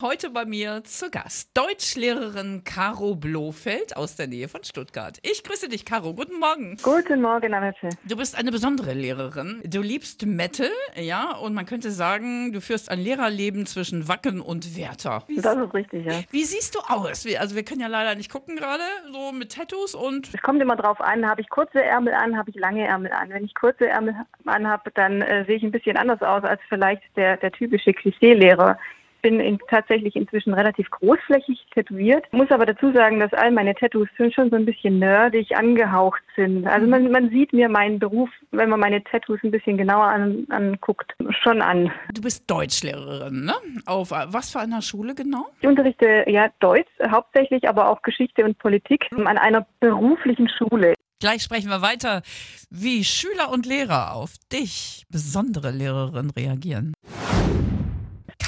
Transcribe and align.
Heute 0.00 0.30
bei 0.30 0.44
mir 0.44 0.84
zu 0.84 1.10
Gast 1.10 1.50
Deutschlehrerin 1.58 2.62
Caro 2.62 3.16
Blofeld 3.16 3.96
aus 3.96 4.14
der 4.14 4.28
Nähe 4.28 4.46
von 4.46 4.62
Stuttgart. 4.62 5.18
Ich 5.22 5.42
grüße 5.42 5.68
dich, 5.68 5.84
Caro. 5.84 6.14
Guten 6.14 6.38
Morgen. 6.38 6.76
Guten 6.84 7.20
Morgen, 7.20 7.52
Annette. 7.52 7.88
Du 8.04 8.16
bist 8.16 8.38
eine 8.38 8.52
besondere 8.52 8.92
Lehrerin. 8.92 9.60
Du 9.64 9.80
liebst 9.82 10.24
Metal, 10.24 10.70
ja, 10.94 11.32
und 11.38 11.52
man 11.52 11.66
könnte 11.66 11.90
sagen, 11.90 12.52
du 12.52 12.60
führst 12.60 12.92
ein 12.92 13.00
Lehrerleben 13.00 13.66
zwischen 13.66 14.06
Wacken 14.06 14.40
und 14.40 14.76
Werther. 14.76 15.24
Wie, 15.26 15.40
Das 15.40 15.56
ist 15.56 15.74
richtig, 15.74 16.06
ja. 16.06 16.20
wie 16.30 16.44
siehst 16.44 16.76
du 16.76 16.78
aus? 16.78 17.26
Also 17.36 17.56
wir 17.56 17.64
können 17.64 17.80
ja 17.80 17.88
leider 17.88 18.14
nicht 18.14 18.30
gucken 18.30 18.54
gerade, 18.54 18.84
so 19.10 19.32
mit 19.32 19.50
Tattoos 19.56 19.96
und 19.96 20.32
Es 20.32 20.40
kommt 20.42 20.62
immer 20.62 20.76
drauf 20.76 21.00
an, 21.00 21.28
habe 21.28 21.40
ich 21.40 21.48
kurze 21.48 21.82
Ärmel 21.82 22.14
an, 22.14 22.38
habe 22.38 22.50
ich 22.50 22.56
lange 22.56 22.86
Ärmel 22.86 23.10
an. 23.10 23.30
Wenn 23.30 23.44
ich 23.44 23.52
kurze 23.56 23.88
Ärmel 23.88 24.14
anhabe, 24.44 24.92
dann 24.94 25.22
äh, 25.22 25.44
sehe 25.46 25.56
ich 25.56 25.64
ein 25.64 25.72
bisschen 25.72 25.96
anders 25.96 26.22
aus 26.22 26.44
als 26.44 26.60
vielleicht 26.68 27.02
der, 27.16 27.36
der 27.38 27.50
typische 27.50 27.92
Klischee-Lehrer. 27.92 28.78
Ich 29.18 29.22
bin 29.22 29.40
in, 29.40 29.58
tatsächlich 29.68 30.14
inzwischen 30.14 30.54
relativ 30.54 30.88
großflächig 30.90 31.66
tätowiert. 31.74 32.32
Muss 32.32 32.52
aber 32.52 32.66
dazu 32.66 32.92
sagen, 32.92 33.18
dass 33.18 33.32
all 33.32 33.50
meine 33.50 33.74
Tattoos 33.74 34.08
schon 34.16 34.48
so 34.48 34.54
ein 34.54 34.64
bisschen 34.64 35.00
nerdig 35.00 35.56
angehaucht 35.56 36.22
sind. 36.36 36.68
Also 36.68 36.86
man, 36.86 37.10
man 37.10 37.28
sieht 37.30 37.52
mir 37.52 37.68
meinen 37.68 37.98
Beruf, 37.98 38.30
wenn 38.52 38.70
man 38.70 38.78
meine 38.78 39.02
Tattoos 39.02 39.40
ein 39.42 39.50
bisschen 39.50 39.76
genauer 39.76 40.04
an, 40.04 40.46
anguckt, 40.50 41.16
schon 41.42 41.60
an. 41.60 41.90
du 42.14 42.22
bist 42.22 42.48
Deutschlehrerin, 42.48 43.44
ne? 43.44 43.54
Auf 43.86 44.12
was 44.12 44.52
für 44.52 44.60
einer 44.60 44.82
Schule 44.82 45.16
genau? 45.16 45.46
Ich 45.60 45.66
unterrichte 45.66 46.24
ja 46.28 46.50
Deutsch 46.60 46.88
hauptsächlich, 47.10 47.68
aber 47.68 47.90
auch 47.90 48.02
Geschichte 48.02 48.44
und 48.44 48.56
Politik 48.58 49.06
an 49.12 49.36
einer 49.36 49.66
beruflichen 49.80 50.48
Schule. 50.48 50.94
Gleich 51.20 51.42
sprechen 51.42 51.70
wir 51.70 51.82
weiter, 51.82 52.22
wie 52.70 53.02
Schüler 53.02 53.50
und 53.50 53.66
Lehrer 53.66 54.14
auf 54.14 54.34
dich, 54.52 55.04
besondere 55.10 55.72
Lehrerin, 55.72 56.30
reagieren. 56.30 56.94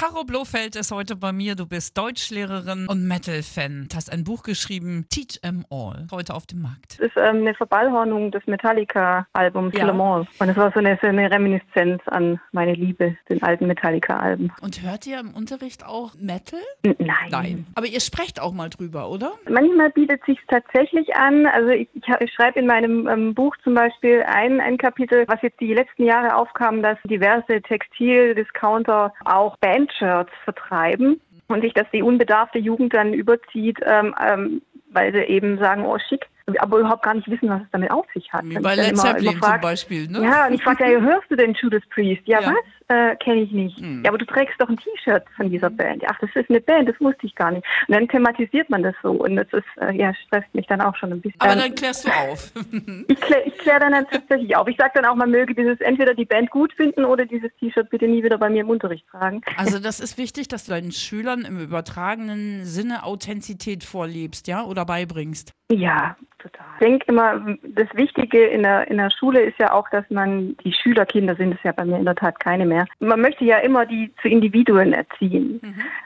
Caro 0.01 0.23
Blofeld 0.23 0.75
ist 0.75 0.91
heute 0.91 1.15
bei 1.15 1.31
mir. 1.31 1.53
Du 1.53 1.67
bist 1.67 1.95
Deutschlehrerin 1.95 2.87
und 2.89 3.07
Metal-Fan. 3.07 3.85
Du 3.87 3.95
hast 3.95 4.11
ein 4.11 4.23
Buch 4.23 4.41
geschrieben, 4.41 5.05
Teach 5.11 5.39
'em 5.43 5.63
All, 5.69 6.07
heute 6.11 6.33
auf 6.33 6.47
dem 6.47 6.63
Markt. 6.63 6.93
Es 6.93 7.01
ist 7.01 7.17
ähm, 7.17 7.41
eine 7.41 7.53
Verballhornung 7.53 8.31
des 8.31 8.41
Metallica-Albums 8.47 9.77
Ja. 9.77 9.85
Le 9.85 9.93
Mans. 9.93 10.27
Und 10.39 10.49
es 10.49 10.57
war 10.57 10.71
so 10.71 10.79
eine, 10.79 10.97
so 11.03 11.07
eine 11.07 11.29
Reminiszenz 11.29 12.01
an 12.07 12.41
meine 12.51 12.73
Liebe, 12.73 13.15
den 13.29 13.43
alten 13.43 13.67
Metallica-Alben. 13.67 14.51
Und 14.63 14.81
hört 14.81 15.05
ihr 15.05 15.19
im 15.19 15.35
Unterricht 15.35 15.85
auch 15.85 16.15
Metal? 16.15 16.59
N- 16.81 16.95
Nein. 17.29 17.67
Aber 17.75 17.85
ihr 17.85 17.99
sprecht 17.99 18.41
auch 18.41 18.53
mal 18.53 18.71
drüber, 18.71 19.07
oder? 19.07 19.33
Manchmal 19.47 19.91
bietet 19.91 20.25
sich 20.25 20.39
tatsächlich 20.47 21.15
an. 21.15 21.45
Also 21.45 21.69
ich, 21.69 21.87
ich, 21.93 22.03
ich 22.21 22.33
schreibe 22.33 22.59
in 22.59 22.65
meinem 22.65 23.07
ähm, 23.07 23.35
Buch 23.35 23.55
zum 23.63 23.75
Beispiel 23.75 24.23
ein, 24.23 24.61
ein 24.61 24.79
Kapitel, 24.79 25.25
was 25.27 25.39
jetzt 25.43 25.59
die 25.59 25.75
letzten 25.75 26.05
Jahre 26.05 26.35
aufkam, 26.37 26.81
dass 26.81 26.97
diverse 27.03 27.61
Textil-Discounter 27.61 29.13
auch 29.25 29.57
Bandshirts 29.91 30.31
vertreiben 30.43 31.21
und 31.47 31.61
sich 31.61 31.73
das 31.73 31.85
die 31.93 32.01
unbedarfte 32.01 32.59
Jugend 32.59 32.93
dann 32.93 33.13
überzieht, 33.13 33.79
ähm, 33.85 34.15
ähm, 34.25 34.61
weil 34.91 35.13
sie 35.13 35.19
eben 35.19 35.57
sagen, 35.57 35.85
oh 35.85 35.97
schick, 36.09 36.27
aber 36.59 36.79
überhaupt 36.79 37.03
gar 37.03 37.13
nicht 37.13 37.29
wissen, 37.29 37.49
was 37.49 37.61
es 37.61 37.67
damit 37.71 37.91
auf 37.91 38.05
sich 38.13 38.31
hat. 38.33 38.43
Wie 38.45 38.57
Und 38.57 38.63
bei 38.63 38.75
Led 38.75 38.97
Zeppelin 38.97 39.41
zum 39.41 39.61
Beispiel, 39.61 40.07
ne? 40.07 40.23
Ja, 40.23 40.47
und 40.47 40.53
ich 40.53 40.63
frage, 40.63 40.91
ja, 40.91 40.99
hörst 40.99 41.29
du 41.29 41.35
denn 41.35 41.53
Judas 41.53 41.83
Priest? 41.93 42.23
Ja, 42.25 42.41
Ja. 42.41 42.47
was? 42.47 42.80
Äh, 42.91 43.15
Kenne 43.17 43.43
ich 43.43 43.51
nicht. 43.53 43.77
Hm. 43.79 44.03
Ja, 44.03 44.09
aber 44.09 44.17
du 44.17 44.25
trägst 44.25 44.59
doch 44.59 44.67
ein 44.67 44.75
T-Shirt 44.75 45.23
von 45.37 45.49
dieser 45.49 45.69
Band. 45.69 46.03
Ach, 46.07 46.19
das 46.19 46.29
ist 46.35 46.49
eine 46.49 46.59
Band, 46.59 46.89
das 46.89 46.99
wusste 46.99 47.25
ich 47.25 47.33
gar 47.35 47.51
nicht. 47.51 47.65
Und 47.87 47.95
dann 47.95 48.05
thematisiert 48.09 48.69
man 48.69 48.83
das 48.83 48.95
so 49.01 49.11
und 49.11 49.37
das 49.37 49.47
ist, 49.53 49.63
äh, 49.79 49.95
ja, 49.95 50.13
stresst 50.13 50.53
mich 50.53 50.67
dann 50.67 50.81
auch 50.81 50.93
schon 50.97 51.13
ein 51.13 51.21
bisschen. 51.21 51.39
Aber 51.39 51.55
dann 51.55 51.73
klärst 51.73 52.05
du 52.05 52.09
auf. 52.09 52.51
ich 53.07 53.21
kläre 53.21 53.43
ich 53.45 53.57
klär 53.59 53.79
dann 53.79 53.93
tatsächlich 54.11 54.53
auf. 54.57 54.67
Ich 54.67 54.75
sage 54.75 54.91
dann 54.95 55.05
auch, 55.05 55.15
man 55.15 55.31
möge 55.31 55.55
dieses 55.55 55.79
entweder 55.79 56.13
die 56.13 56.25
Band 56.25 56.49
gut 56.49 56.73
finden 56.73 57.05
oder 57.05 57.25
dieses 57.25 57.49
T-Shirt 57.61 57.89
bitte 57.89 58.09
nie 58.09 58.23
wieder 58.23 58.37
bei 58.37 58.49
mir 58.49 58.61
im 58.61 58.69
Unterricht 58.69 59.07
tragen. 59.07 59.41
Also 59.55 59.79
das 59.83 60.01
ist 60.01 60.17
wichtig, 60.17 60.49
dass 60.49 60.65
du 60.65 60.71
deinen 60.71 60.91
Schülern 60.91 61.45
im 61.45 61.61
übertragenen 61.61 62.65
Sinne 62.65 63.05
Authentizität 63.05 63.85
vorlebst, 63.85 64.49
ja, 64.49 64.65
oder 64.65 64.85
beibringst. 64.85 65.53
Ja, 65.71 66.17
total. 66.39 66.65
Ich 66.73 66.85
denke 66.85 67.05
immer, 67.07 67.57
das 67.63 67.87
Wichtige 67.93 68.45
in 68.47 68.63
der, 68.63 68.89
in 68.89 68.97
der 68.97 69.09
Schule 69.09 69.41
ist 69.41 69.57
ja 69.59 69.71
auch, 69.71 69.87
dass 69.89 70.03
man, 70.09 70.57
die 70.65 70.73
Schülerkinder 70.73 71.35
sind 71.35 71.53
es 71.53 71.59
ja 71.63 71.71
bei 71.71 71.85
mir 71.85 71.97
in 71.97 72.05
der 72.05 72.15
Tat 72.15 72.39
keine 72.39 72.65
mehr. 72.65 72.80
Man 72.99 73.21
möchte 73.21 73.45
ja 73.45 73.57
immer 73.57 73.85
die 73.85 74.11
zu 74.21 74.27
Individuen 74.27 74.93
erziehen. 74.93 75.61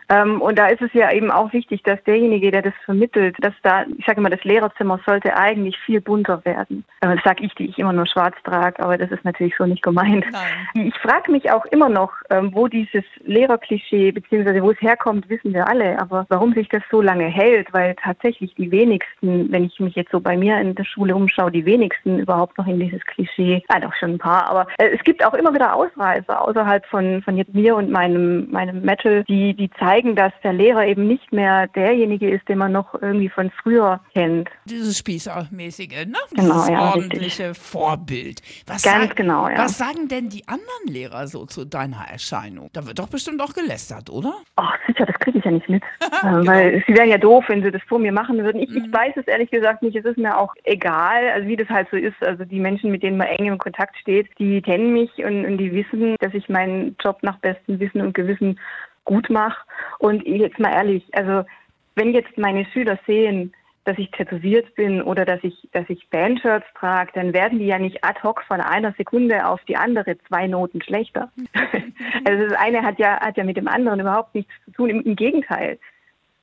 Ähm, 0.10 0.42
und 0.42 0.60
da 0.60 0.68
ist 0.68 0.82
es 0.82 0.94
ja 0.94 1.12
eben 1.12 1.32
auch 1.32 1.52
wichtig, 1.54 1.82
dass 1.84 2.02
derjenige, 2.04 2.52
der 2.52 2.62
das 2.62 2.74
vermittelt, 2.84 3.36
dass 3.40 3.54
da, 3.64 3.86
ich 3.98 4.06
sage 4.06 4.20
immer, 4.20 4.30
das 4.30 4.44
Lehrerzimmer 4.44 5.00
sollte 5.06 5.36
eigentlich 5.36 5.78
viel 5.80 6.02
bunter 6.02 6.44
werden. 6.46 6.84
Aber 7.02 7.16
das 7.16 7.24
sage 7.24 7.44
ich, 7.44 7.54
die 7.56 7.66
ich 7.66 7.80
immer 7.80 7.94
nur 7.94 8.06
schwarz 8.06 8.36
trage, 8.44 8.82
aber 8.84 8.98
das 8.98 9.12
ist 9.12 9.26
natürlich 9.26 9.56
so 9.58 9.66
nicht 9.66 9.82
gemeint. 9.82 10.26
Nein. 10.32 10.88
Ich 10.88 10.96
frage 11.00 11.32
mich 11.32 11.52
auch 11.52 11.66
immer 11.66 11.90
noch, 11.90 12.12
ähm, 12.30 12.52
wo 12.54 12.68
dieses 12.68 13.04
Lehrerklischee, 13.24 14.12
beziehungsweise 14.12 14.62
wo 14.62 14.72
es 14.72 14.82
herkommt, 14.82 15.28
wissen 15.30 15.54
wir 15.54 15.68
alle. 15.68 16.00
Aber 16.00 16.26
warum 16.30 16.54
sich 16.54 16.70
das 16.70 16.84
so 16.92 17.02
lange 17.02 17.26
hält, 17.26 17.74
weil 17.74 17.96
tatsächlich 17.96 18.54
die 18.56 18.72
wenigsten, 18.72 19.52
wenn 19.52 19.66
ich 19.66 19.80
mich 19.80 19.96
jetzt 19.96 20.12
so 20.12 20.20
bei 20.20 20.38
mir 20.38 20.60
in 20.60 20.76
der 20.76 20.84
Schule 20.84 21.16
umschaue, 21.16 21.52
die 21.52 21.66
wenigsten 21.66 22.20
überhaupt 22.20 22.58
noch 22.58 22.68
in 22.68 22.80
dieses 22.80 23.04
Klischee, 23.06 23.64
ah 23.70 23.80
doch 23.80 23.94
schon 23.96 24.14
ein 24.14 24.20
paar, 24.20 24.48
aber 24.50 24.68
äh, 24.78 24.90
es 24.90 25.04
gibt 25.04 25.26
auch 25.26 25.34
immer 25.34 25.54
wieder 25.54 25.76
Ausreißer 25.76 26.42
außerhalb 26.42 26.65
von, 26.90 27.22
von 27.24 27.38
jetzt 27.38 27.54
mir 27.54 27.76
und 27.76 27.90
meinem, 27.90 28.50
meinem 28.52 28.82
Metal, 28.82 29.24
die, 29.26 29.54
die 29.54 29.70
zeigen, 29.80 30.16
dass 30.16 30.34
der 30.44 30.54
Lehrer 30.54 30.86
eben 30.86 31.08
nicht 31.08 31.32
mehr 31.32 31.68
derjenige 31.68 32.30
ist, 32.30 32.48
den 32.50 32.58
man 32.58 32.72
noch 32.72 32.94
irgendwie 33.02 33.30
von 33.30 33.52
früher 33.62 34.00
kennt. 34.14 34.50
Dieses 34.66 34.98
Spießermäßige, 34.98 36.06
ne? 36.06 36.18
Genau, 36.36 36.54
Dieses 36.54 36.70
ja, 36.70 36.92
ordentliche 36.92 37.54
Vorbild. 37.54 38.42
Was 38.68 38.84
Ganz 38.84 39.08
sag- 39.08 39.16
genau, 39.16 39.48
ja. 39.48 39.58
Was 39.58 39.78
sagen 39.78 40.08
denn 40.08 40.30
die 40.30 40.48
anderen 40.48 40.88
Lehrer 40.88 41.28
so 41.28 41.46
zu 41.46 41.66
deiner 41.66 42.06
Erscheinung? 42.12 42.70
Da 42.74 42.86
wird 42.86 43.00
doch 43.00 43.08
bestimmt 43.10 43.42
auch 43.42 43.54
gelästert, 43.54 44.10
oder? 44.10 44.34
Ach, 44.56 44.76
sicher, 44.88 45.06
das 45.06 45.18
kriege 45.20 45.40
ich 45.40 45.46
ja 45.46 45.52
nicht 45.52 45.70
mit. 45.70 45.84
äh, 46.02 46.48
weil 46.48 46.84
sie 46.88 46.96
wären 46.96 47.10
ja 47.10 47.18
doof, 47.18 47.46
wenn 47.48 47.64
sie 47.64 47.72
das 47.72 47.82
vor 47.88 48.00
mir 48.00 48.12
machen 48.12 48.38
würden. 48.44 48.62
Ich, 48.62 48.70
ich 48.76 48.92
weiß 48.92 49.14
es 49.16 49.28
ehrlich 49.28 49.52
gesagt 49.52 49.82
nicht. 49.82 49.96
Es 49.96 50.06
ist 50.06 50.18
mir 50.18 50.38
auch 50.38 50.54
egal, 50.64 51.30
also 51.34 51.48
wie 51.48 51.56
das 51.56 51.70
halt 51.70 51.88
so 51.92 51.98
ist. 51.98 52.16
Also 52.22 52.46
die 52.46 52.60
Menschen, 52.60 52.92
mit 52.92 53.04
denen 53.04 53.18
man 53.18 53.28
eng 53.28 53.46
im 53.46 53.58
Kontakt 53.58 53.98
steht, 53.98 54.28
die 54.40 54.62
kennen 54.62 54.94
mich 54.94 55.12
und, 55.18 55.46
und 55.46 55.58
die 55.58 55.72
wissen, 55.74 56.16
dass 56.20 56.34
ich 56.34 56.45
meinen 56.50 56.96
Job 57.02 57.20
nach 57.22 57.38
bestem 57.40 57.80
Wissen 57.80 58.02
und 58.02 58.14
Gewissen 58.14 58.60
gut 59.04 59.30
mache. 59.30 59.66
Und 60.00 60.26
jetzt 60.26 60.60
mal 60.60 60.74
ehrlich, 60.74 61.04
also 61.14 61.48
wenn 61.96 62.14
jetzt 62.14 62.38
meine 62.38 62.66
Schüler 62.66 63.00
sehen, 63.08 63.54
dass 63.86 63.98
ich 64.00 64.10
tätowiert 64.12 64.74
bin 64.76 65.02
oder 65.02 65.26
dass 65.26 65.44
ich, 65.44 65.70
dass 65.72 65.86
ich 65.90 66.10
Bandshirts 66.10 66.66
trage, 66.78 67.12
dann 67.14 67.34
werden 67.34 67.60
die 67.60 67.68
ja 67.68 67.78
nicht 67.78 68.04
ad 68.04 68.20
hoc 68.24 68.42
von 68.44 68.60
einer 68.60 68.94
Sekunde 68.94 69.48
auf 69.48 69.64
die 69.66 69.78
andere 69.78 70.18
zwei 70.28 70.48
Noten 70.48 70.82
schlechter. 70.82 71.32
also 72.26 72.48
das 72.48 72.58
eine 72.58 72.82
hat 72.82 72.98
ja, 72.98 73.20
hat 73.20 73.38
ja 73.38 73.44
mit 73.44 73.58
dem 73.58 73.68
anderen 73.68 74.00
überhaupt 74.00 74.34
nichts 74.34 74.52
zu 74.66 74.72
tun. 74.72 74.90
Im, 74.90 75.02
im 75.02 75.16
Gegenteil. 75.16 75.78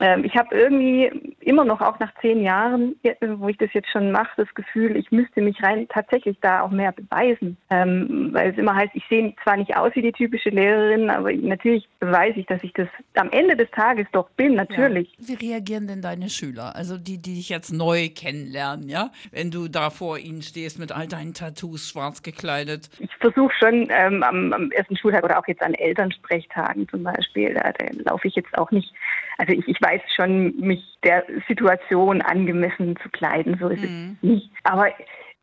Ähm, 0.02 0.24
ich 0.24 0.34
habe 0.36 0.52
irgendwie 0.56 1.36
immer 1.40 1.64
noch, 1.64 1.80
auch 1.80 1.98
nach 2.00 2.12
zehn 2.20 2.42
Jahren, 2.42 2.96
äh, 3.04 3.14
wo 3.36 3.48
ich 3.48 3.56
das 3.56 3.72
jetzt 3.72 3.88
schon 3.88 4.10
mache, 4.10 4.30
das 4.36 4.52
Gefühl, 4.54 4.96
ich 4.96 5.12
müsste 5.12 5.40
mich 5.40 5.62
rein 5.62 5.86
tatsächlich 5.88 6.36
da 6.40 6.62
auch 6.62 6.70
mehr 6.70 6.90
beweisen. 6.90 7.56
Ähm, 7.70 8.30
weil 8.32 8.50
es 8.50 8.58
immer 8.58 8.74
heißt, 8.74 8.90
ich 8.94 9.04
sehe 9.08 9.32
zwar 9.44 9.56
nicht 9.56 9.76
aus 9.76 9.92
wie 9.94 10.02
die 10.02 10.10
typische 10.10 10.50
Lehrerin, 10.50 11.08
aber 11.08 11.32
natürlich 11.32 11.88
beweise 12.00 12.40
ich, 12.40 12.46
dass 12.46 12.64
ich 12.64 12.72
das 12.72 12.88
am 13.14 13.30
Ende 13.30 13.56
des 13.56 13.70
Tages 13.70 14.08
doch 14.10 14.28
bin, 14.30 14.54
natürlich. 14.54 15.08
Ja. 15.18 15.28
Wie 15.28 15.46
reagieren 15.46 15.86
denn 15.86 16.02
deine 16.02 16.28
Schüler? 16.28 16.74
Also 16.74 16.98
die, 16.98 17.18
die 17.18 17.34
dich 17.34 17.48
jetzt 17.48 17.72
neu 17.72 18.08
kennenlernen, 18.08 18.88
ja? 18.88 19.12
Wenn 19.30 19.52
du 19.52 19.68
da 19.68 19.90
vor 19.90 20.18
ihnen 20.18 20.42
stehst 20.42 20.80
mit 20.80 20.90
all 20.90 21.06
deinen 21.06 21.32
Tattoos, 21.32 21.88
schwarz 21.88 22.24
gekleidet. 22.24 22.90
Ich 22.98 23.14
versuche 23.20 23.52
schon 23.56 23.86
ähm, 23.90 24.24
am, 24.24 24.52
am 24.52 24.72
ersten 24.72 24.96
Schultag 24.96 25.22
oder 25.22 25.38
auch 25.38 25.46
jetzt 25.46 25.62
an 25.62 25.74
Elternsprechtagen 25.74 26.88
zum 26.88 27.04
Beispiel, 27.04 27.54
da, 27.54 27.70
da 27.70 27.86
laufe 28.04 28.26
ich 28.26 28.34
jetzt 28.34 28.58
auch 28.58 28.72
nicht, 28.72 28.92
also 29.38 29.52
ich, 29.52 29.66
ich 29.66 29.80
weiß 29.80 30.00
schon, 30.14 30.56
mich 30.58 30.82
der 31.04 31.24
Situation 31.48 32.22
angemessen 32.22 32.96
zu 33.02 33.08
kleiden, 33.10 33.56
so 33.58 33.68
ist 33.68 33.82
Mhm. 33.82 34.16
es 34.22 34.28
nicht. 34.28 34.50
Aber 34.64 34.88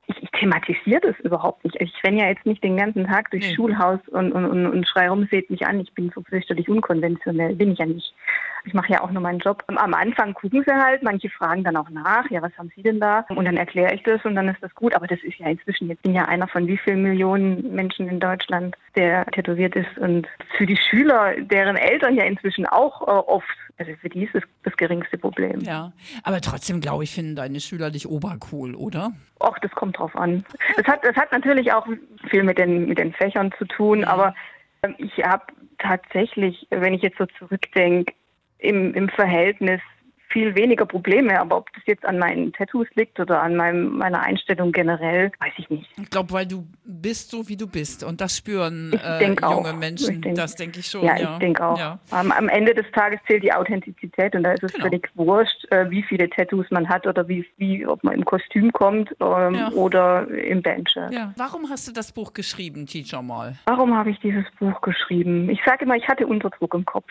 ich, 0.08 0.24
ich 0.24 0.32
thematisiere 0.32 1.02
das 1.02 1.20
überhaupt 1.20 1.64
nicht. 1.64 1.80
Ich 1.80 1.94
renne 2.04 2.22
ja 2.22 2.28
jetzt 2.30 2.46
nicht 2.46 2.64
den 2.64 2.78
ganzen 2.78 3.06
Tag 3.06 3.30
durchs 3.32 3.48
Nee. 3.50 3.56
Schulhaus 3.56 4.00
und, 4.08 4.32
und, 4.32 4.46
und, 4.46 4.66
und 4.68 4.88
schrei 4.88 5.10
rum, 5.10 5.28
seht 5.30 5.50
mich 5.50 5.66
an, 5.68 5.80
ich 5.80 5.94
bin 5.94 6.12
so 6.16 6.22
fürchterlich 6.24 6.68
unkonventionell, 6.68 7.56
bin 7.56 7.72
ich 7.72 7.80
ja 7.80 7.86
nicht. 7.86 8.14
Ich 8.66 8.74
mache 8.74 8.92
ja 8.92 9.02
auch 9.02 9.12
nur 9.12 9.22
meinen 9.22 9.40
Job. 9.40 9.64
Am 9.68 9.94
Anfang 9.94 10.34
gucken 10.34 10.64
sie 10.66 10.74
halt, 10.74 11.04
manche 11.04 11.30
fragen 11.30 11.64
dann 11.64 11.78
auch 11.78 11.90
nach, 11.90 12.30
ja, 12.30 12.42
was 12.42 12.56
haben 12.58 12.72
sie 12.76 12.84
denn 12.84 13.00
da? 13.00 13.26
Und 13.30 13.46
dann 13.46 13.58
erkläre 13.58 13.94
ich 13.94 14.04
das 14.04 14.24
und 14.26 14.36
dann 14.36 14.50
ist 14.50 14.62
das 14.62 14.74
gut. 14.76 14.96
Aber 14.96 15.08
das 15.08 15.20
ist 15.24 15.38
ja 15.38 15.48
inzwischen, 15.48 15.88
jetzt 15.88 16.04
bin 16.04 16.14
ja 16.14 16.26
einer 16.26 16.48
von 16.48 16.68
wie 16.68 16.78
vielen 16.78 17.04
Millionen 17.04 17.74
Menschen 17.74 18.08
in 18.08 18.20
Deutschland, 18.20 18.76
der 18.96 19.26
tätowiert 19.28 19.76
ist. 19.76 19.98
Und 19.98 20.28
für 20.58 20.66
die 20.66 20.78
Schüler, 20.78 21.36
deren 21.40 21.76
Eltern 21.76 22.16
ja 22.16 22.24
inzwischen 22.24 22.66
auch 22.66 23.02
äh, 23.02 23.12
oft, 23.12 23.48
also 23.78 23.92
für 24.02 24.10
die 24.10 24.26
ist 24.26 24.36
es 24.36 24.44
das 24.64 24.76
geringste 24.76 25.18
Problem. 25.18 25.62
Ja. 25.62 25.94
Aber 26.24 26.42
trotzdem, 26.42 26.82
glaube 26.82 27.04
ich, 27.04 27.12
finden 27.12 27.36
deine 27.36 27.60
Schüler 27.60 27.92
dich 27.92 28.08
obercool, 28.08 28.76
oder? 28.76 29.12
Och, 29.40 29.58
das 29.60 29.72
kommt 29.72 29.98
drauf 29.98 30.16
an. 30.16 30.44
Das 30.76 30.86
hat, 30.86 31.04
das 31.04 31.16
hat 31.16 31.32
natürlich 31.32 31.72
auch 31.72 31.88
viel 32.30 32.44
mit 32.44 32.58
den, 32.58 32.88
mit 32.88 33.00
den 33.00 33.14
Fächern 33.14 33.52
zu 33.58 33.66
tun, 33.66 34.04
aber 34.04 34.36
ähm, 34.84 34.96
ich 34.98 35.24
habe 35.24 35.44
tatsächlich, 35.78 36.68
wenn 36.70 36.94
ich 36.94 37.02
jetzt 37.02 37.18
so 37.18 37.26
zurückdenke, 37.38 38.14
im, 38.60 38.94
im 38.94 39.10
Verhältnis 39.10 39.82
viel 40.32 40.54
weniger 40.54 40.86
Probleme. 40.86 41.40
Aber 41.42 41.58
ob 41.58 41.74
das 41.74 41.82
jetzt 41.88 42.06
an 42.06 42.20
meinen 42.20 42.54
Tattoos 42.54 42.86
liegt 42.94 43.20
oder 43.20 43.42
an 43.42 43.56
meinem, 43.56 43.98
meiner 43.98 44.20
Einstellung 44.22 44.72
generell, 44.72 45.32
weiß 45.40 45.54
ich 45.58 45.68
nicht. 45.72 45.90
Ich 46.00 46.08
glaube, 46.12 46.32
weil 46.34 46.46
du 46.46 46.68
bist 46.86 47.32
so, 47.32 47.50
wie 47.50 47.58
du 47.58 47.66
bist. 47.66 48.04
Und 48.04 48.22
das 48.22 48.38
spüren 48.38 48.94
äh, 48.94 49.24
junge 49.28 49.44
auch. 49.44 49.74
Menschen. 49.76 50.22
Denk- 50.22 50.36
das 50.36 50.54
denke 50.56 50.82
ich 50.82 50.86
schon. 50.86 51.04
Ja, 51.04 51.18
Ja, 51.18 51.34
ich 51.34 51.40
denke 51.40 51.66
auch. 51.66 51.80
Ja. 51.80 51.98
Am, 52.12 52.32
am 52.32 52.48
Ende 52.48 52.76
des 52.76 52.86
Tages 52.92 53.20
zählt 53.26 53.42
die 53.42 53.52
Authentizität 53.52 54.36
und 54.36 54.44
da 54.44 54.52
ist 54.52 54.62
es 54.62 54.72
Genau. 54.74 54.86
völlig 54.86 55.10
wurscht, 55.16 55.66
äh, 55.72 55.90
wie 55.90 56.04
viele 56.04 56.30
Tattoos 56.30 56.68
man 56.70 56.88
hat 56.88 57.08
oder 57.08 57.28
wie, 57.28 57.44
wie 57.58 57.88
ob 57.88 58.04
man 58.04 58.14
im 58.14 58.24
Kostüm 58.24 58.72
kommt 58.72 59.10
ähm, 59.20 59.56
Ja. 59.56 59.70
oder 59.72 60.28
im 60.28 60.62
Bandshirt. 60.62 61.12
Ja. 61.12 61.34
Warum 61.38 61.68
hast 61.72 61.88
du 61.88 61.92
das 61.92 62.12
Buch 62.12 62.34
geschrieben, 62.34 62.86
Teacher 62.86 63.24
mal? 63.24 63.56
Warum 63.66 63.96
habe 63.98 64.12
ich 64.12 64.20
dieses 64.20 64.46
Buch 64.60 64.80
geschrieben? 64.82 65.50
Ich 65.50 65.60
sage 65.66 65.86
immer, 65.86 65.96
ich 65.96 66.08
hatte 66.08 66.28
Unterdruck 66.28 66.76
im 66.76 66.86
Kopf. 66.86 67.10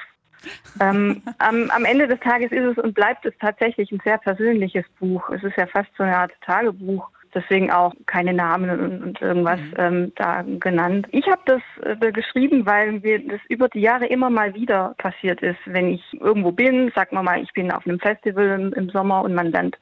Ähm, 0.80 1.22
am, 1.38 1.70
am 1.70 1.84
Ende 1.84 2.06
des 2.06 2.20
Tages 2.20 2.52
ist 2.52 2.64
es 2.64 2.78
und 2.78 2.94
bleibt 2.94 3.24
es 3.26 3.34
tatsächlich 3.40 3.90
ein 3.92 4.00
sehr 4.04 4.18
persönliches 4.18 4.84
Buch. 4.98 5.28
Es 5.30 5.42
ist 5.42 5.56
ja 5.56 5.66
fast 5.66 5.90
so 5.96 6.04
eine 6.04 6.16
Art 6.16 6.32
Tagebuch. 6.42 7.08
Deswegen 7.38 7.70
auch 7.70 7.94
keine 8.06 8.34
Namen 8.34 9.02
und, 9.02 9.22
irgendwas 9.22 9.60
ähm, 9.76 10.12
da 10.16 10.42
genannt. 10.42 11.06
Ich 11.12 11.26
habe 11.28 11.40
das 11.44 11.62
äh, 11.82 12.12
geschrieben, 12.12 12.66
weil 12.66 12.92
mir 12.92 13.20
das 13.26 13.40
über 13.48 13.68
die 13.68 13.80
Jahre 13.80 14.06
immer 14.06 14.28
mal 14.28 14.54
wieder 14.54 14.94
passiert 14.98 15.40
ist. 15.40 15.58
Wenn 15.66 15.88
ich 15.94 16.02
irgendwo 16.20 16.50
bin, 16.50 16.90
sagen 16.96 17.14
wir 17.14 17.22
mal, 17.22 17.40
ich 17.40 17.52
bin 17.52 17.70
auf 17.70 17.86
einem 17.86 18.00
Festival 18.00 18.60
im, 18.60 18.72
im 18.72 18.90
Sommer 18.90 19.22
und 19.22 19.34
man 19.34 19.52
lernt 19.52 19.78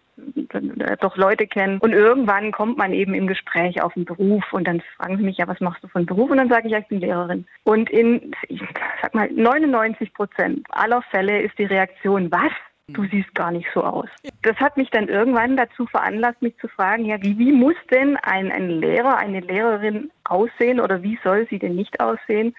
äh, 0.53 0.97
doch 1.01 1.17
Leute 1.17 1.47
kennen. 1.47 1.79
Und 1.79 1.93
irgendwann 1.93 2.53
kommt 2.53 2.79
man 2.79 2.93
eben 2.93 3.15
im 3.15 3.27
Gespräch 3.27 3.83
auf 3.83 3.95
den 3.95 4.05
Beruf 4.05 4.45
und 4.53 4.67
dann 4.67 4.83
fragen 4.97 5.17
sie 5.17 5.23
mich, 5.23 5.39
ja, 5.39 5.49
was 5.49 5.61
machst 5.61 5.83
du 5.83 5.89
für 5.89 5.97
einen 5.97 6.07
Beruf? 6.07 6.31
Und 6.31 6.39
dann 6.39 6.49
sage 6.49 6.67
ich, 6.67 6.73
ja, 6.73 6.79
ich 6.79 6.89
bin 6.89 7.01
Lehrerin. 7.01 7.47
Und 7.65 7.91
in, 7.91 8.33
ich 8.49 8.63
sag 9.03 9.15
mal, 9.15 9.31
99 9.31 10.13
Prozent 10.15 10.67
aller 10.71 11.03
Fälle 11.11 11.43
ist 11.43 11.59
die 11.59 11.65
Reaktion, 11.65 12.31
was? 12.31 12.53
Du 12.89 13.05
siehst 13.05 13.35
gar 13.35 13.51
nicht 13.51 13.67
so 13.75 13.83
aus. 13.83 14.09
Das 14.43 14.57
hat 14.59 14.77
mich 14.77 14.91
dann 14.91 15.09
irgendwann 15.09 15.57
dazu 15.57 15.87
veranlasst, 15.87 16.41
mich 16.41 16.57
zu 16.59 16.69
fragen, 16.69 17.05
ja, 17.05 17.21
wie, 17.21 17.37
wie 17.37 17.51
muss 17.51 17.75
denn 17.91 18.17
ein, 18.19 18.53
ein 18.53 18.71
Lehrer, 18.71 19.17
eine 19.17 19.41
Lehrerin 19.41 20.13
aussehen 20.23 20.79
oder 20.79 21.03
wie 21.03 21.19
soll 21.25 21.49
sie 21.51 21.59
denn 21.59 21.75
nicht 21.75 21.99
aussehen? 21.99 22.55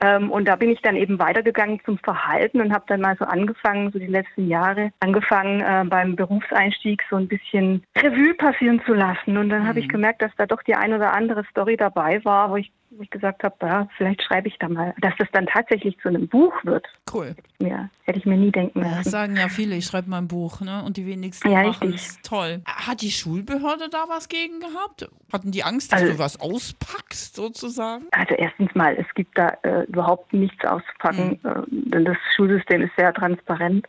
Ähm, 0.00 0.30
und 0.30 0.46
da 0.46 0.56
bin 0.56 0.70
ich 0.70 0.82
dann 0.82 0.94
eben 0.94 1.18
weitergegangen 1.18 1.80
zum 1.84 1.98
Verhalten 1.98 2.60
und 2.60 2.72
habe 2.72 2.84
dann 2.86 3.00
mal 3.00 3.16
so 3.18 3.24
angefangen, 3.24 3.90
so 3.92 3.98
die 3.98 4.06
letzten 4.06 4.46
Jahre, 4.46 4.92
angefangen 5.00 5.60
äh, 5.60 5.84
beim 5.88 6.16
Berufseinstieg 6.16 7.02
so 7.08 7.16
ein 7.16 7.28
bisschen 7.28 7.82
Revue 7.96 8.34
passieren 8.34 8.82
zu 8.84 8.92
lassen. 8.92 9.36
Und 9.38 9.48
dann 9.48 9.66
habe 9.66 9.80
ich 9.80 9.88
gemerkt, 9.88 10.22
dass 10.22 10.32
da 10.36 10.46
doch 10.46 10.62
die 10.62 10.74
ein 10.74 10.92
oder 10.92 11.14
andere 11.14 11.44
Story 11.50 11.76
dabei 11.76 12.24
war, 12.24 12.50
wo 12.50 12.56
ich, 12.56 12.70
wo 12.96 13.02
ich 13.02 13.10
gesagt 13.10 13.42
habe, 13.44 13.54
ja, 13.62 13.88
vielleicht 13.96 14.22
schreibe 14.22 14.48
ich 14.48 14.58
da 14.58 14.68
mal. 14.68 14.94
Dass 15.00 15.14
das 15.18 15.28
dann 15.32 15.46
tatsächlich 15.46 15.98
zu 15.98 16.08
einem 16.08 16.28
Buch 16.28 16.52
wird, 16.64 16.86
Cool. 17.12 17.34
ja, 17.58 17.88
hätte 18.04 18.18
ich 18.18 18.26
mir 18.26 18.36
nie 18.36 18.50
denken 18.50 18.80
Ja, 18.80 18.84
das 18.88 18.96
lassen. 18.98 19.10
sagen 19.10 19.36
ja 19.36 19.48
viele, 19.48 19.74
ich 19.76 19.84
schreibe 19.84 20.08
mal 20.10 20.18
ein 20.18 20.28
Buch, 20.28 20.60
ne? 20.60 20.82
Und 20.84 20.96
die 20.96 21.06
wenigsten 21.06 21.50
Ja, 21.50 21.64
machen 21.64 21.92
es. 21.94 22.20
Toll. 22.22 22.62
Hat 22.66 23.02
die 23.02 23.10
Schulbehörde 23.10 23.88
da 23.90 24.04
was 24.08 24.28
gegen 24.28 24.60
gehabt? 24.60 25.08
Hatten 25.32 25.50
die 25.52 25.62
Angst, 25.64 25.92
dass 25.92 26.00
Also- 26.02 26.12
du 26.14 26.18
was 26.18 26.40
auspackst, 26.40 27.36
sozusagen? 27.36 28.04
Also 28.12 28.34
erstens 28.34 28.74
mal, 28.74 28.94
es 28.96 29.06
gibt 29.14 29.36
da 29.36 29.56
äh, 29.62 29.84
überhaupt 29.84 30.32
nichts 30.32 30.64
auszupacken, 30.64 31.38
Mhm. 31.42 31.48
äh, 31.50 31.90
denn 31.90 32.04
das 32.04 32.16
Schulsystem 32.34 32.82
ist 32.82 32.92
sehr 32.96 33.12
transparent. 33.12 33.86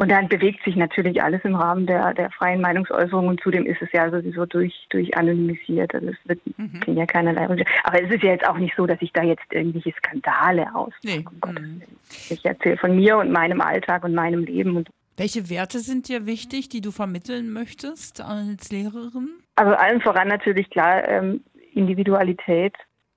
Und 0.00 0.08
dann 0.10 0.28
bewegt 0.28 0.64
sich 0.64 0.76
natürlich 0.76 1.22
alles 1.22 1.44
im 1.44 1.54
Rahmen 1.54 1.86
der, 1.86 2.14
der 2.14 2.30
freien 2.30 2.62
Meinungsäußerung 2.62 3.28
und 3.28 3.38
zudem 3.42 3.66
ist 3.66 3.82
es 3.82 3.92
ja 3.92 4.10
sowieso 4.10 4.46
durch, 4.46 4.86
durch 4.88 5.14
anonymisiert. 5.14 5.94
Also 5.94 6.08
es 6.08 6.16
wird 6.24 6.40
Mhm. 6.56 6.80
ja 6.96 7.04
keinerlei. 7.04 7.44
Aber 7.84 8.02
es 8.02 8.10
ist 8.10 8.22
ja 8.22 8.30
jetzt 8.30 8.48
auch 8.48 8.56
nicht 8.56 8.74
so, 8.78 8.86
dass 8.86 8.96
ich 9.02 9.12
da 9.12 9.22
jetzt 9.22 9.44
irgendwelche 9.50 9.92
Skandale 9.92 10.74
aus. 10.74 10.94
Nee. 11.02 11.18
Mhm. 11.44 11.54
Willen. 11.54 11.82
Ich 12.30 12.42
erzähle 12.46 12.78
von 12.78 12.96
mir 12.96 13.18
und 13.18 13.30
meinem 13.30 13.60
Alltag 13.60 14.02
und 14.04 14.14
meinem 14.14 14.44
Leben. 14.44 14.74
Und 14.76 14.88
Welche 15.18 15.50
Werte 15.50 15.80
sind 15.80 16.08
dir 16.08 16.24
wichtig, 16.24 16.70
die 16.70 16.80
du 16.80 16.92
vermitteln 16.92 17.52
möchtest 17.52 18.22
als 18.22 18.70
Lehrerin? 18.72 19.28
also 19.56 19.74
allen 19.74 20.00
voran 20.00 20.28
natürlich 20.28 20.70
klar, 20.70 21.06
ähm, 21.06 21.44
Individualität 21.74 22.74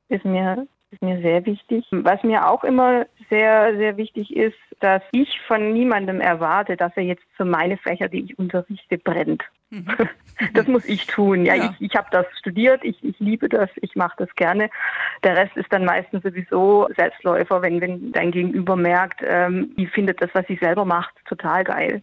ist 0.09 0.25
mir, 0.25 0.67
ist 0.93 1.01
mir 1.01 1.21
sehr 1.21 1.45
wichtig. 1.45 1.85
Was 1.91 2.23
mir 2.23 2.47
auch 2.47 2.63
immer 2.63 3.05
sehr, 3.29 3.75
sehr 3.77 3.97
wichtig 3.97 4.35
ist, 4.35 4.57
dass 4.79 5.01
ich 5.11 5.39
von 5.47 5.73
niemandem 5.73 6.21
erwarte, 6.21 6.77
dass 6.77 6.91
er 6.95 7.03
jetzt 7.03 7.23
für 7.35 7.45
meine 7.45 7.77
Fächer, 7.77 8.07
die 8.07 8.23
ich 8.23 8.39
unterrichte, 8.39 8.97
brennt. 8.97 9.43
Das 10.53 10.67
muss 10.67 10.83
ich 10.85 11.05
tun. 11.05 11.45
Ja, 11.45 11.53
Ja. 11.53 11.75
ich, 11.79 11.91
ich 11.91 11.95
habe 11.95 12.07
das 12.09 12.25
studiert, 12.39 12.83
ich, 12.83 13.01
ich 13.03 13.17
liebe 13.19 13.47
das, 13.47 13.69
ich 13.77 13.95
mache 13.95 14.15
das 14.17 14.33
gerne. 14.35 14.69
Der 15.23 15.37
Rest 15.37 15.55
ist 15.55 15.71
dann 15.71 15.85
meistens 15.85 16.23
sowieso 16.23 16.89
Selbstläufer, 16.97 17.61
wenn, 17.61 17.79
wenn 17.79 18.11
dein 18.11 18.31
Gegenüber 18.31 18.75
merkt, 18.75 19.21
ähm, 19.23 19.73
die 19.77 19.85
findet 19.85 20.21
das, 20.23 20.31
was 20.33 20.45
sie 20.47 20.57
selber 20.57 20.85
macht, 20.85 21.13
total 21.25 21.63
geil. 21.63 22.01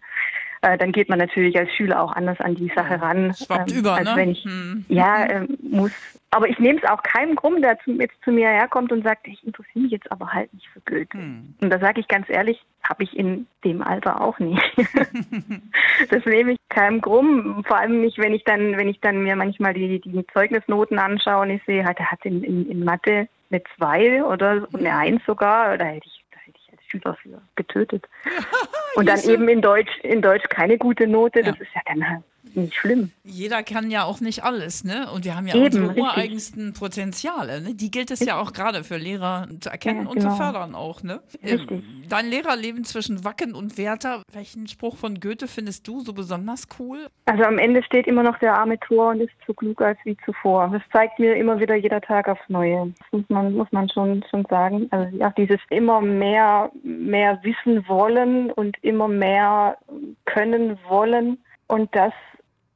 Äh, 0.63 0.77
dann 0.77 0.93
geht 0.93 1.09
man 1.09 1.19
natürlich 1.19 1.59
als 1.59 1.73
Schüler 1.73 2.03
auch 2.03 2.13
anders 2.13 2.39
an 2.41 2.55
die 2.55 2.71
Sache 2.75 3.01
ran. 3.01 3.35
Schwappt 3.35 3.73
ähm, 3.73 3.79
über, 3.79 3.95
als 3.95 4.05
ne? 4.05 4.17
wenn 4.17 4.31
ich 4.31 4.45
Hm. 4.45 4.85
ja, 4.89 5.29
ähm, 5.31 5.57
muss. 5.63 5.93
Aber 6.33 6.49
ich 6.49 6.59
nehme 6.59 6.79
es 6.79 6.89
auch 6.89 7.03
keinem 7.03 7.35
krumm, 7.35 7.63
der 7.63 7.79
zu, 7.81 7.93
jetzt 7.93 8.23
zu 8.23 8.31
mir 8.31 8.49
herkommt 8.49 8.93
und 8.93 9.03
sagt, 9.03 9.27
ich 9.27 9.45
interessiere 9.45 9.81
mich 9.83 9.93
jetzt 9.93 10.13
aber 10.13 10.33
halt 10.33 10.53
nicht 10.53 10.69
für 10.69 10.81
Goethe. 10.81 11.17
Hm. 11.17 11.55
Und 11.61 11.71
da 11.71 11.79
sage 11.79 12.01
ich 12.01 12.09
ganz 12.09 12.29
ehrlich, 12.29 12.61
habe 12.83 13.05
ich 13.05 13.17
in 13.17 13.47
dem 13.65 13.83
Alter 13.83 14.21
auch 14.21 14.39
nicht. 14.39 14.63
das 16.11 16.25
nehme 16.27 16.53
ich 16.53 16.59
keinem 16.69 17.01
krumm. 17.01 17.65
Vor 17.67 17.79
allem 17.79 18.03
nicht, 18.03 18.19
wenn 18.19 18.35
ich 18.35 18.45
dann, 18.45 18.77
wenn 18.77 18.89
ich 18.89 19.01
dann 19.01 19.23
mir 19.23 19.37
manchmal 19.37 19.73
die, 19.73 20.01
die 20.01 20.27
Zeugnisnoten 20.33 20.99
anschaue 20.99 21.43
und 21.43 21.51
ich 21.51 21.63
sehe, 21.65 21.85
halt, 21.85 21.99
er 21.99 22.11
hat 22.11 22.25
in, 22.25 22.45
in, 22.45 22.71
in 22.71 22.85
Mathe 22.85 23.29
eine 23.51 23.63
2 23.77 24.25
oder 24.25 24.69
eine 24.75 24.95
1 24.95 25.23
sogar, 25.27 25.79
da 25.79 25.87
hätte 25.87 26.07
ich, 26.07 26.25
da 26.31 26.39
hätte 26.41 26.59
ich 26.63 26.73
als 26.73 26.85
Schüler 26.87 27.17
für 27.23 27.41
getötet. 27.57 28.07
Und 28.95 29.09
dann 29.09 29.21
eben 29.21 29.49
in 29.49 29.61
Deutsch, 29.61 29.91
in 30.03 30.23
Deutsch 30.23 30.49
keine 30.49 30.79
gute 30.79 31.07
Note, 31.07 31.43
das 31.43 31.59
ist 31.61 31.73
ja 31.75 31.81
dann 31.87 32.09
halt 32.09 32.23
nicht 32.55 32.75
schlimm. 32.75 33.11
Jeder 33.25 33.63
kann 33.63 33.91
ja 33.91 34.05
auch 34.05 34.21
nicht 34.21 34.45
alles, 34.45 34.85
ne? 34.85 35.11
Und 35.13 35.25
wir 35.25 35.37
haben 35.37 35.47
ja 35.47 35.55
Eben, 35.55 35.65
unsere 35.67 35.89
richtig. 35.89 36.03
ureigensten 36.05 36.73
Potenziale, 36.73 37.61
ne? 37.61 37.75
Die 37.75 37.91
gilt 37.91 38.11
es 38.11 38.21
ja 38.21 38.41
auch 38.41 38.53
gerade 38.53 38.85
für 38.85 38.97
Lehrer 38.97 39.49
zu 39.61 39.71
erkennen 39.71 40.05
Ja, 40.05 40.09
und 40.09 40.21
zu 40.21 40.27
genau. 40.29 40.37
fördern 40.37 40.75
auch, 40.75 41.03
ne? 41.03 41.21
Richtig. 41.43 41.71
Ähm, 41.71 42.05
Dein 42.09 42.27
Lehrerleben 42.29 42.85
zwischen 42.85 43.25
Wacken 43.25 43.55
und 43.55 43.79
Werther, 43.79 44.23
welchen 44.33 44.67
Spruch 44.67 44.97
von 44.97 45.21
Goethe 45.21 45.47
findest 45.47 45.87
du 45.87 46.01
so 46.01 46.13
besonders 46.13 46.67
cool? 46.79 47.07
Also 47.27 47.45
am 47.45 47.59
Ende 47.59 47.83
steht 47.83 48.07
immer 48.07 48.23
noch 48.23 48.39
der 48.39 48.55
arme 48.55 48.79
Tor 48.81 49.11
und 49.11 49.21
ist 49.21 49.33
so 49.47 49.55
klug 49.55 49.81
als 49.81 49.99
wie 50.05 50.17
zuvor. 50.25 50.71
Das 50.73 50.83
zeigt 50.93 51.19
mir 51.19 51.37
immer 51.37 51.61
wieder 51.61 51.77
jeder 51.77 52.01
Tag 52.01 52.29
aufs 52.29 52.49
Neue. 52.49 52.93
Das 52.99 53.13
muss 53.13 53.25
man, 53.29 53.55
muss 53.55 53.69
man 53.71 53.89
schon, 53.89 54.25
schon 54.29 54.45
sagen. 54.51 54.89
Also 54.91 55.17
ja, 55.17 55.31
dieses 55.37 55.61
immer 55.71 56.01
mehr, 56.01 56.71
mehr 56.83 57.39
wissen 57.43 57.87
wollen 57.87 58.51
und 58.51 58.77
immer 58.83 59.07
mehr 59.09 59.77
können 60.25 60.79
wollen 60.89 61.39
und 61.69 61.95
das 61.95 62.13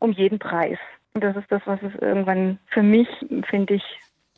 um 0.04 0.12
jeden 0.12 0.38
Preis. 0.38 0.78
Und 1.14 1.24
das 1.24 1.36
ist 1.36 1.50
das, 1.50 1.62
was 1.64 1.80
es 1.82 1.94
irgendwann 2.00 2.58
für 2.66 2.82
mich, 2.82 3.08
finde 3.48 3.74
ich, 3.74 3.84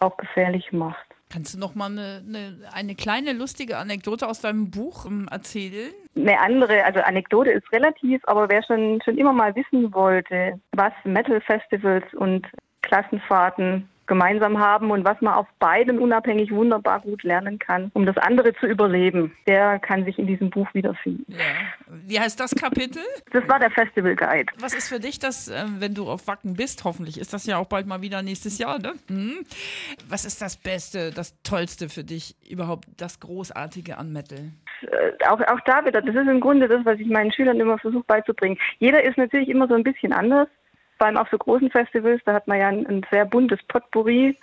auch 0.01 0.17
gefährlich 0.17 0.73
macht. 0.73 1.07
Kannst 1.29 1.55
du 1.55 1.59
noch 1.59 1.75
mal 1.75 1.91
eine, 1.91 2.23
eine, 2.27 2.59
eine 2.73 2.95
kleine 2.95 3.33
lustige 3.33 3.79
Anekdote 3.79 4.29
aus 4.29 4.41
deinem 4.41 4.71
Buch 4.71 5.07
ähm, 5.07 5.27
erzählen? 5.31 5.93
Eine 6.15 6.39
andere, 6.39 6.85
also 6.85 7.01
Anekdote 7.01 7.51
ist 7.51 7.71
relativ, 7.73 8.23
aber 8.27 8.49
wer 8.49 8.63
schon, 8.63 9.01
schon 9.05 9.19
immer 9.19 9.33
mal 9.33 9.55
wissen 9.57 9.93
wollte, 9.93 10.61
was 10.73 10.93
Metal-Festivals 11.05 12.05
und 12.15 12.47
Klassenfahrten 12.83 13.89
gemeinsam 14.07 14.59
haben 14.59 14.91
und 14.91 15.05
was 15.05 15.21
man 15.21 15.35
auf 15.35 15.47
beiden 15.59 15.99
unabhängig 15.99 16.51
wunderbar 16.51 17.01
gut 17.01 17.23
lernen 17.23 17.59
kann, 17.59 17.91
um 17.95 18.07
das 18.07 18.17
andere 18.17 18.55
zu 18.55 18.67
überleben, 18.67 19.37
der 19.47 19.79
kann 19.79 20.05
sich 20.05 20.19
in 20.19 20.27
diesem 20.27 20.51
Buch 20.51 20.69
wiederfinden. 20.75 21.27
Ja. 21.29 21.39
Wie 22.07 22.19
heißt 22.19 22.39
das 22.39 22.55
Kapitel? 22.55 23.03
Das 23.33 23.47
war 23.49 23.59
der 23.59 23.71
Festival 23.71 24.15
Guide. 24.15 24.53
Was 24.59 24.75
ist 24.75 24.89
für 24.89 25.01
dich 25.01 25.19
das, 25.19 25.49
ähm, 25.49 25.77
wenn 25.79 25.95
du 25.95 26.09
auf 26.09 26.27
Wacken 26.27 26.55
bist, 26.55 26.85
hoffentlich 26.85 27.19
ist 27.19 27.33
das 27.33 27.47
ja 27.47 27.59
auch 27.59 27.67
bald 27.67 27.87
mal 27.87 28.03
wieder 28.03 28.23
nächstes 28.23 28.59
Jahr, 28.59 28.79
ne? 28.79 28.95
Mhm. 29.09 29.45
Was 30.09 30.25
ist 30.25 30.41
das 30.43 30.57
Beste, 30.57 31.11
das 31.11 31.41
Tollste 31.43 31.89
für 31.89 32.05
dich, 32.05 32.37
überhaupt 32.49 32.87
das 32.97 33.21
Großartige 33.21 33.99
an 33.99 34.13
Metal? 34.13 34.53
Äh, 34.83 35.25
auch, 35.29 35.41
auch 35.41 35.61
da 35.65 35.85
wieder, 35.85 36.03
das 36.03 36.15
ist 36.15 36.29
im 36.29 36.41
Grunde 36.41 36.69
das, 36.69 36.85
was 36.85 36.99
ich 36.99 37.09
meinen 37.09 37.33
Schülern 37.33 37.61
immer 37.61 37.79
versuche 37.79 38.05
beizubringen. 38.07 38.59
Jeder 38.79 39.03
ist 39.03 39.19
natürlich 39.19 39.49
immer 39.49 39.69
so 39.69 39.75
ein 39.75 39.83
bisschen 39.83 40.13
anders. 40.13 40.49
Vor 40.99 41.07
allem 41.07 41.17
auf 41.17 41.29
so 41.31 41.39
großen 41.39 41.71
Festivals, 41.71 42.23
da 42.25 42.35
hat 42.35 42.49
man 42.49 42.59
ja 42.59 42.69
ein, 42.69 42.87
ein 42.87 43.07
sehr 43.11 43.25
buntes 43.25 43.63
Potpourri, 43.69 44.37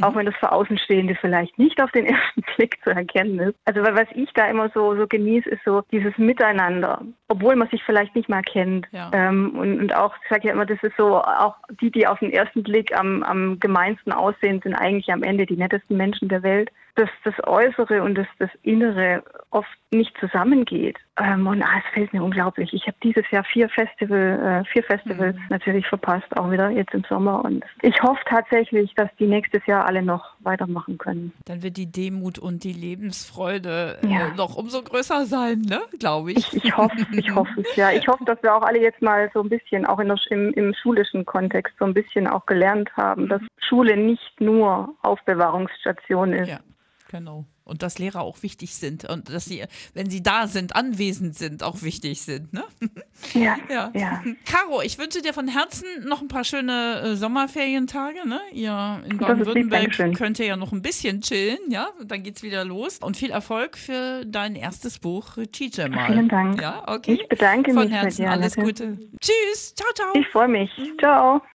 auch 0.00 0.16
wenn 0.16 0.26
das 0.26 0.34
für 0.36 0.50
Außenstehende 0.50 1.14
vielleicht 1.14 1.56
nicht 1.56 1.80
auf 1.80 1.92
den 1.92 2.06
ersten 2.14 2.42
Blick 2.56 2.82
zu 2.82 2.90
erkennen 2.90 3.38
ist. 3.38 3.54
Also 3.64 3.82
was 3.82 4.08
ich 4.14 4.32
da 4.32 4.48
immer 4.48 4.68
so, 4.70 4.96
so 4.96 5.06
genieße, 5.06 5.48
ist 5.48 5.62
so 5.64 5.82
dieses 5.92 6.16
Miteinander, 6.18 7.02
obwohl 7.28 7.54
man 7.54 7.68
sich 7.68 7.82
vielleicht 7.84 8.16
nicht 8.16 8.28
mal 8.28 8.42
kennt. 8.42 8.88
Ja. 8.90 9.10
Ähm, 9.12 9.56
und, 9.56 9.78
und 9.78 9.94
auch, 9.94 10.14
ich 10.22 10.28
sage 10.28 10.48
ja 10.48 10.54
immer, 10.54 10.66
das 10.66 10.82
ist 10.82 10.96
so, 10.96 11.18
auch 11.18 11.54
die, 11.80 11.92
die 11.92 12.06
auf 12.08 12.18
den 12.18 12.32
ersten 12.32 12.64
Blick 12.64 12.96
am, 12.98 13.22
am 13.22 13.60
gemeinsten 13.60 14.10
aussehen, 14.12 14.60
sind 14.62 14.74
eigentlich 14.74 15.12
am 15.12 15.22
Ende 15.22 15.46
die 15.46 15.56
nettesten 15.56 15.96
Menschen 15.96 16.28
der 16.28 16.42
Welt. 16.42 16.72
dass 16.96 17.10
das 17.24 17.34
Äußere 17.44 18.02
und 18.02 18.16
das, 18.16 18.26
das 18.38 18.50
Innere 18.62 19.22
oft 19.50 19.68
nicht 19.90 20.16
zusammengeht. 20.18 20.98
Ähm, 21.16 21.46
und 21.46 21.62
ah, 21.62 21.78
es 21.78 21.94
fällt 21.94 22.12
mir 22.12 22.24
unglaublich. 22.24 22.72
Ich 22.72 22.86
habe 22.88 22.96
dieses 23.02 23.28
Jahr 23.30 23.44
vier 23.44 23.68
Festival, 23.68 24.64
äh, 24.64 24.72
vier 24.72 24.82
Festivals 24.82 25.36
mhm. 25.36 25.42
natürlich 25.48 25.86
verpasst, 25.86 26.26
auch 26.36 26.50
wieder 26.50 26.70
jetzt 26.70 26.92
im 26.92 27.04
Sommer. 27.08 27.44
Und 27.44 27.64
ich 27.82 28.02
hoffe 28.02 28.20
tatsächlich, 28.26 28.92
dass 28.94 29.08
die 29.20 29.26
nächstes 29.26 29.64
Jahr 29.66 29.86
alle 29.86 30.02
noch 30.02 30.34
weitermachen 30.40 30.98
können. 30.98 31.32
Dann 31.44 31.62
wird 31.62 31.76
die 31.76 31.90
Demut 31.90 32.40
und 32.40 32.64
die 32.64 32.72
Lebensfreude 32.72 33.98
äh, 34.02 34.06
ja. 34.08 34.34
noch 34.34 34.56
umso 34.56 34.82
größer 34.82 35.24
sein, 35.26 35.60
ne? 35.60 35.82
Glaube 36.00 36.32
ich. 36.32 36.52
ich. 36.52 36.64
Ich 36.64 36.76
hoffe, 36.76 37.06
ich 37.12 37.32
hoffe 37.32 37.60
es, 37.60 37.76
ja. 37.76 37.92
Ich 37.92 38.08
hoffe, 38.08 38.24
dass 38.24 38.42
wir 38.42 38.54
auch 38.54 38.62
alle 38.62 38.80
jetzt 38.80 39.00
mal 39.00 39.30
so 39.32 39.40
ein 39.40 39.48
bisschen, 39.48 39.86
auch 39.86 40.00
in 40.00 40.08
der, 40.08 40.18
im, 40.30 40.52
im 40.54 40.74
schulischen 40.74 41.24
Kontext, 41.24 41.74
so 41.78 41.84
ein 41.84 41.94
bisschen 41.94 42.26
auch 42.26 42.46
gelernt 42.46 42.90
haben, 42.96 43.28
dass 43.28 43.40
Schule 43.58 43.96
nicht 43.96 44.40
nur 44.40 44.94
Aufbewahrungsstation 45.02 46.32
ist. 46.32 46.48
Ja, 46.48 46.58
genau 47.08 47.44
und 47.64 47.82
dass 47.82 47.98
Lehrer 47.98 48.20
auch 48.20 48.42
wichtig 48.42 48.74
sind 48.74 49.04
und 49.08 49.32
dass 49.32 49.46
sie, 49.46 49.64
wenn 49.94 50.10
sie 50.10 50.22
da 50.22 50.46
sind, 50.46 50.76
anwesend 50.76 51.36
sind, 51.36 51.62
auch 51.62 51.82
wichtig 51.82 52.22
sind. 52.22 52.52
Ne? 52.52 52.64
Ja, 53.32 53.56
ja. 53.70 53.90
ja. 53.94 54.22
Caro, 54.44 54.82
ich 54.82 54.98
wünsche 54.98 55.22
dir 55.22 55.32
von 55.32 55.48
Herzen 55.48 55.86
noch 56.06 56.20
ein 56.20 56.28
paar 56.28 56.44
schöne 56.44 57.00
äh, 57.00 57.16
Sommerferientage. 57.16 58.28
Ne? 58.28 58.40
Ihr 58.52 59.02
in 59.08 59.16
Baden-Württemberg 59.18 60.16
könnt 60.16 60.38
ihr 60.38 60.46
ja 60.46 60.56
noch 60.56 60.72
ein 60.72 60.82
bisschen 60.82 61.20
chillen, 61.20 61.58
ja? 61.68 61.88
Dann 62.04 62.22
geht's 62.22 62.42
wieder 62.42 62.64
los. 62.64 62.98
Und 62.98 63.16
viel 63.16 63.30
Erfolg 63.30 63.78
für 63.78 64.24
dein 64.26 64.56
erstes 64.56 64.98
Buch, 64.98 65.36
Teacher 65.52 65.88
mal. 65.88 66.06
Vielen 66.06 66.28
Dank. 66.28 66.60
Ja, 66.60 66.82
okay. 66.86 67.14
Ich 67.14 67.28
bedanke 67.28 67.72
von 67.72 67.84
mich 67.84 67.92
Herzen. 67.92 68.22
Dir, 68.22 68.30
alles 68.30 68.56
Gute. 68.56 68.98
Tschüss. 69.20 69.74
Ciao, 69.74 69.88
ciao. 69.94 70.12
Ich 70.14 70.28
freue 70.28 70.48
mich. 70.48 70.70
Ciao. 70.98 71.40